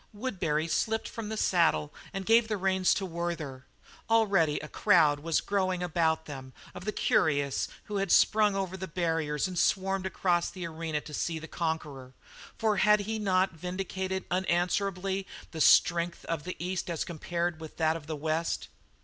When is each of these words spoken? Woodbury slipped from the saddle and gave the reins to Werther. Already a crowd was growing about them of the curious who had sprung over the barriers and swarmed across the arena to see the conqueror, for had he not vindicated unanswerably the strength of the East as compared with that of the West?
Woodbury 0.13 0.67
slipped 0.67 1.07
from 1.07 1.29
the 1.29 1.37
saddle 1.37 1.93
and 2.11 2.25
gave 2.25 2.47
the 2.47 2.57
reins 2.57 2.91
to 2.95 3.05
Werther. 3.05 3.67
Already 4.09 4.57
a 4.57 4.67
crowd 4.67 5.19
was 5.19 5.41
growing 5.41 5.83
about 5.83 6.25
them 6.25 6.53
of 6.73 6.85
the 6.85 6.91
curious 6.91 7.67
who 7.83 7.97
had 7.97 8.11
sprung 8.11 8.55
over 8.55 8.75
the 8.75 8.87
barriers 8.87 9.47
and 9.47 9.59
swarmed 9.59 10.07
across 10.07 10.49
the 10.49 10.65
arena 10.65 11.01
to 11.01 11.13
see 11.13 11.37
the 11.37 11.47
conqueror, 11.47 12.15
for 12.57 12.77
had 12.77 13.01
he 13.01 13.19
not 13.19 13.51
vindicated 13.51 14.25
unanswerably 14.31 15.27
the 15.51 15.61
strength 15.61 16.25
of 16.25 16.45
the 16.45 16.55
East 16.57 16.89
as 16.89 17.05
compared 17.05 17.59
with 17.59 17.77
that 17.77 17.95
of 17.95 18.07
the 18.07 18.15
West? 18.15 18.69